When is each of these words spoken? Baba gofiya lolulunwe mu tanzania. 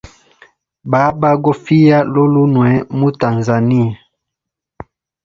Baba 0.91 1.29
gofiya 1.43 1.99
lolulunwe 2.13 2.69
mu 2.97 3.09
tanzania. 3.21 3.87